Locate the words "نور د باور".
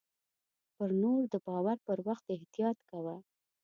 1.01-1.77